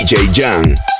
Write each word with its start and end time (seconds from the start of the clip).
DJ 0.00 0.32
Jan. 0.32 0.99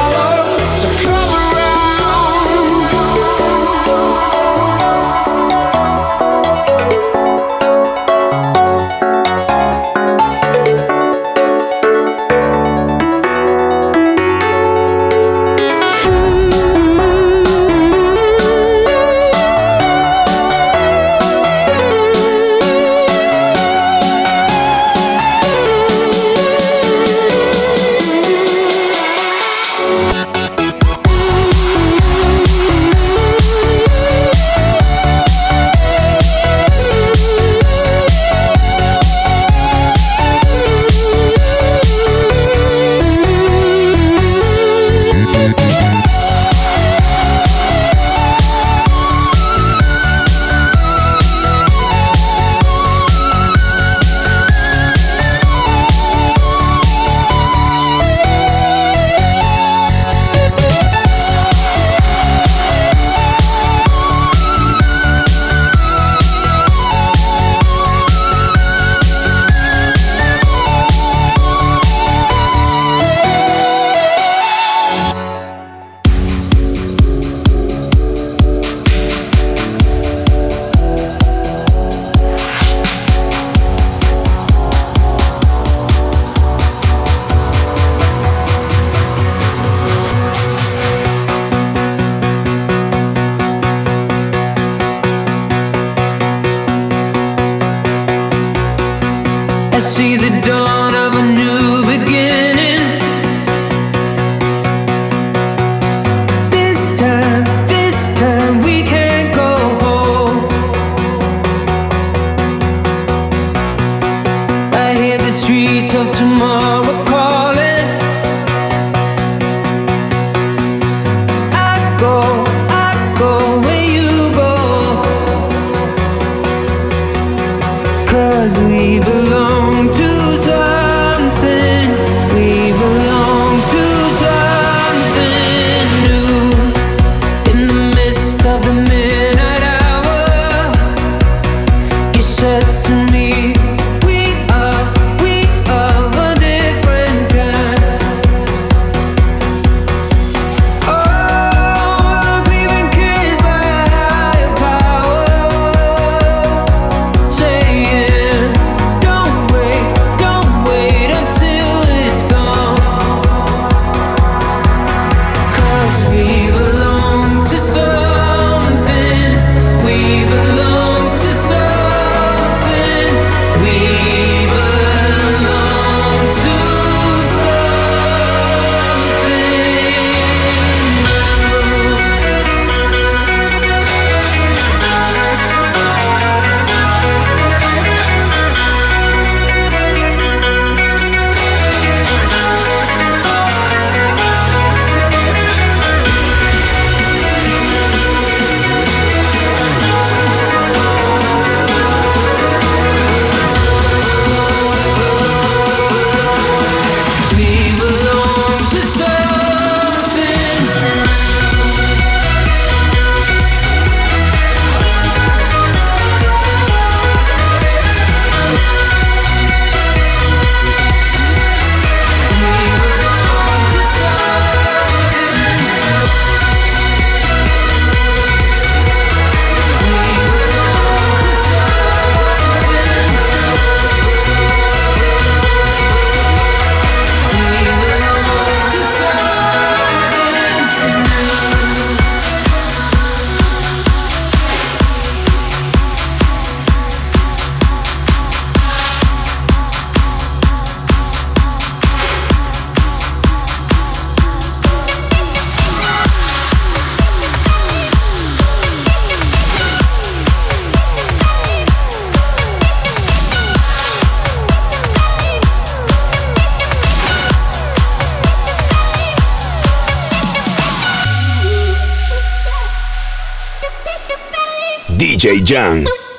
DJ 275.01 275.41
Jung. 275.41 276.10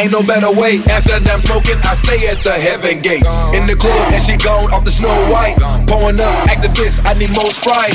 Ain't 0.00 0.12
no 0.12 0.24
better 0.24 0.48
way. 0.48 0.80
After 0.88 1.12
I'm 1.12 1.44
smoking, 1.44 1.76
I 1.84 1.92
stay 1.92 2.24
at 2.32 2.40
the 2.40 2.56
heaven 2.56 3.04
gate. 3.04 3.20
In 3.52 3.68
the 3.68 3.76
club, 3.76 4.08
and 4.08 4.22
she 4.24 4.32
gone 4.40 4.72
off 4.72 4.82
the 4.82 4.90
snow 4.90 5.12
white. 5.28 5.60
Pouring 5.84 6.16
up, 6.16 6.32
Actavis, 6.48 7.04
I 7.04 7.12
need 7.20 7.28
more 7.36 7.52
sprite. 7.52 7.92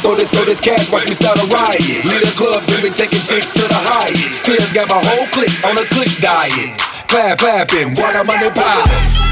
Throw 0.00 0.16
this, 0.16 0.32
throw 0.32 0.48
this 0.48 0.64
cash, 0.64 0.88
watch 0.88 1.04
me 1.08 1.12
start 1.12 1.36
a 1.36 1.46
riot. 1.52 2.08
Lead 2.08 2.24
a 2.24 2.32
club, 2.40 2.64
we 2.80 2.88
taking 2.96 3.20
chicks 3.28 3.52
to 3.52 3.68
the 3.68 3.80
highest. 3.84 4.40
Still 4.40 4.64
got 4.72 4.88
my 4.88 4.96
whole 4.96 5.28
clique 5.28 5.52
on 5.68 5.76
a 5.76 5.84
click 5.92 6.08
diet. 6.24 6.72
Clap, 7.12 7.36
clapping, 7.36 7.92
water 8.00 8.24
money 8.24 8.48
poppin'. 8.56 9.31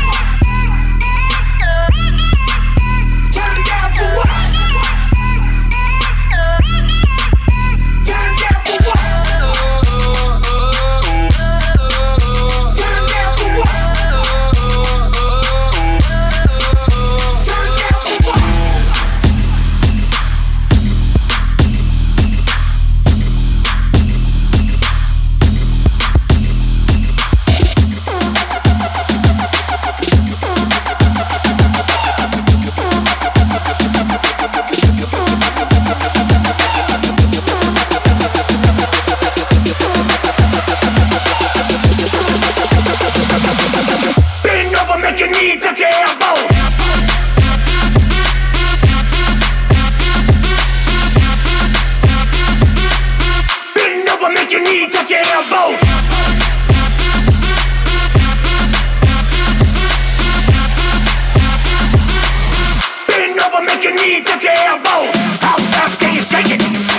need 64.07 64.25
to 64.25 64.33
feel 64.39 64.77
bold. 64.83 65.15
How 65.41 65.57
fast 65.73 66.01
can 66.01 66.15
you 66.15 66.23
shake 66.23 66.51
it? 66.51 66.90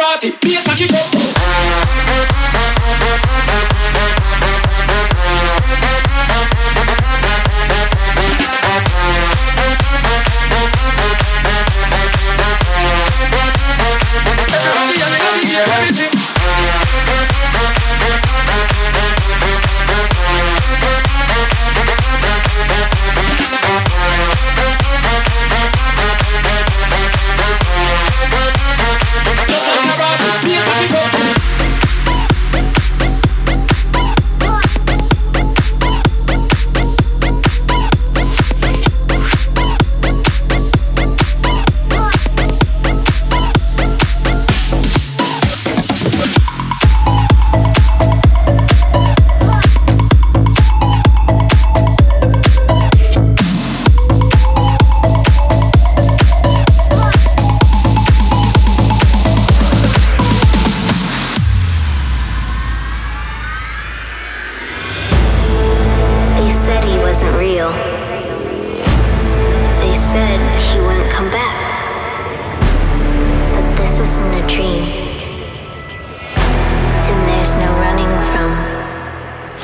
Maserati, 0.00 0.30
bass 0.40 0.66
I 0.66 0.76
kick 0.76 0.92
up. 0.94 1.39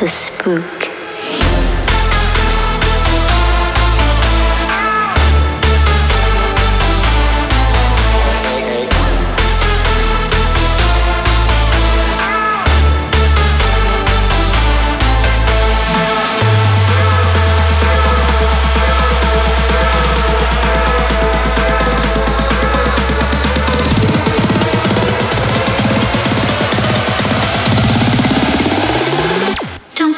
the 0.06 0.12
spook. 0.12 0.75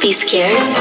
be 0.09 0.13
scared. 0.13 0.78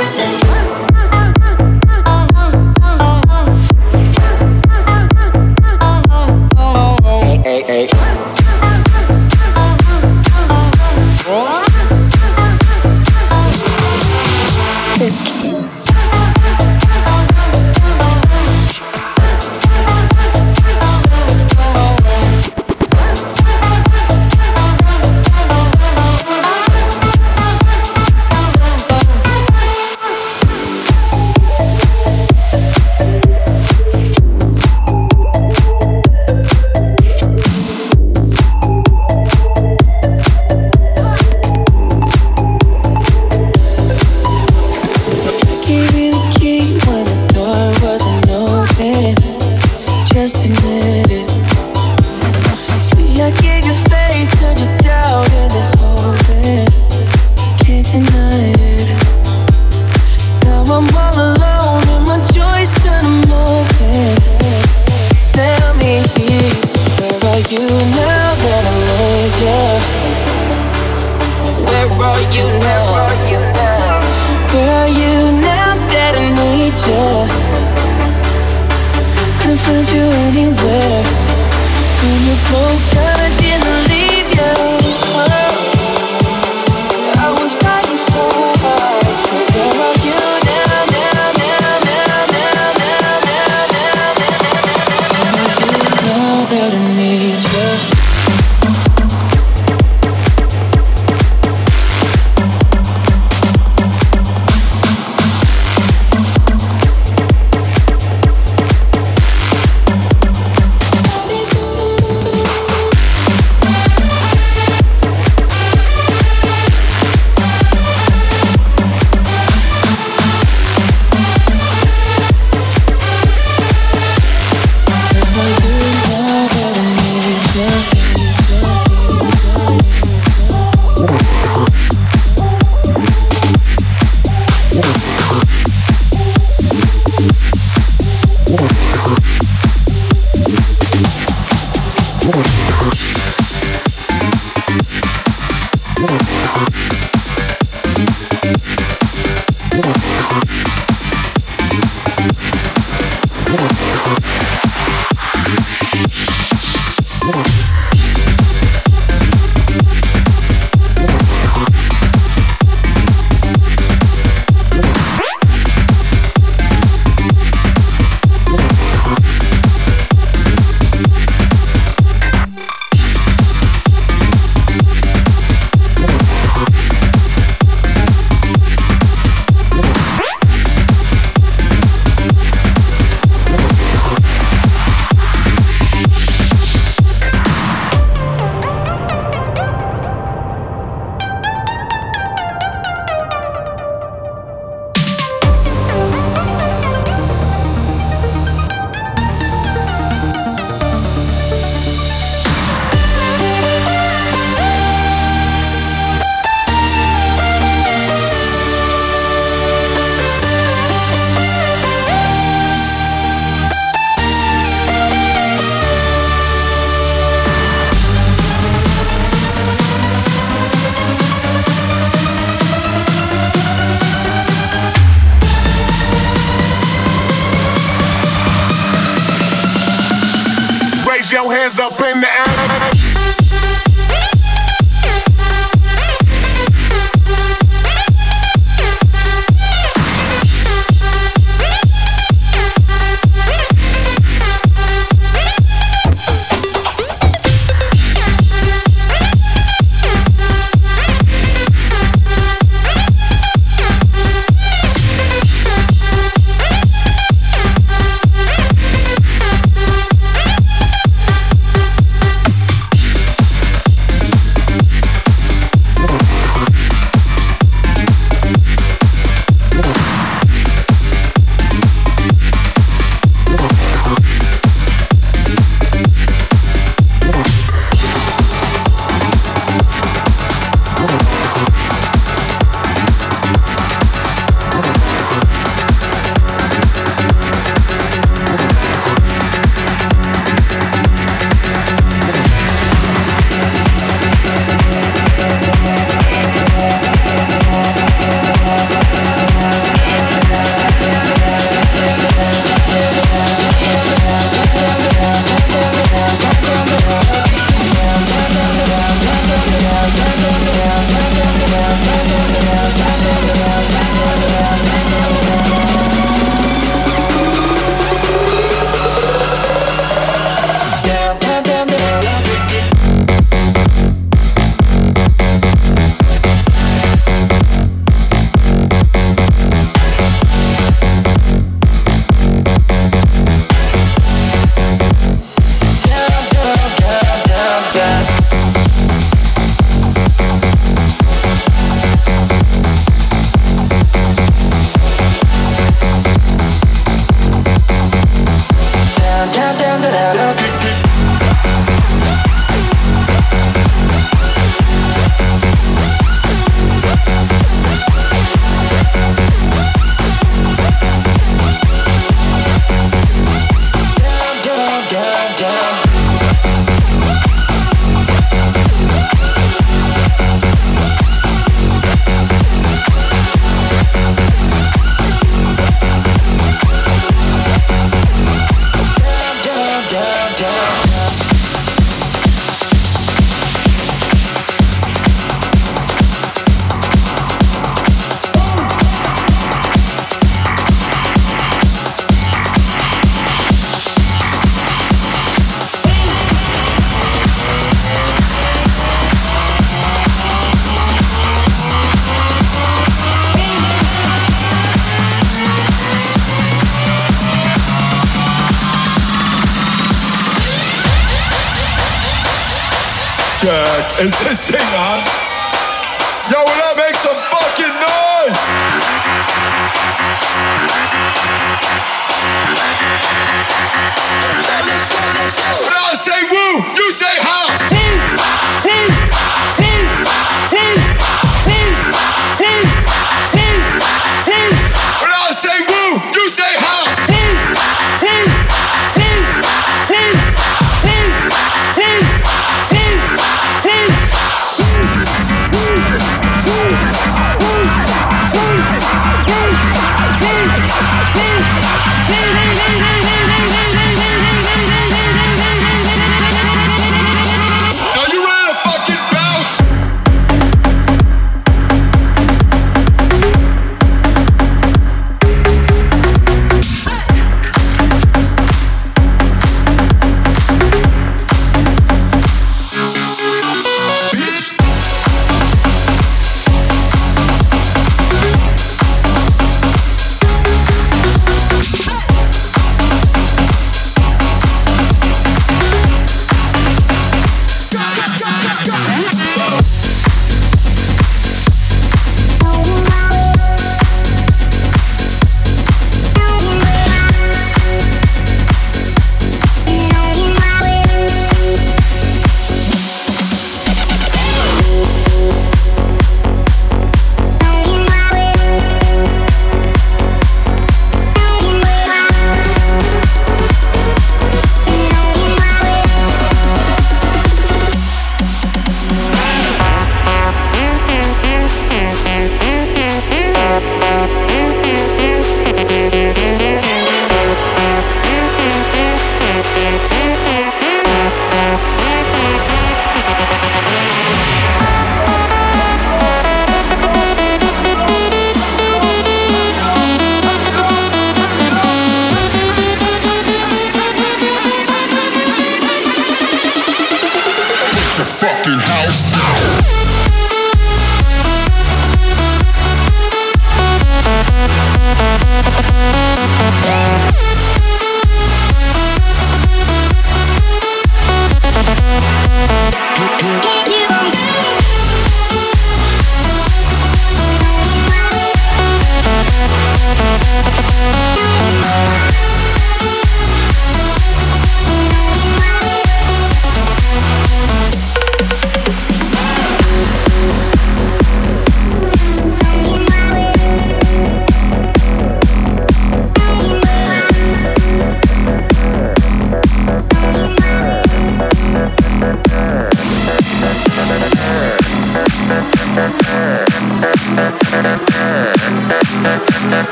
Check. 414.19 414.76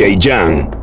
DJ 0.00 0.16
Jan. 0.16 0.79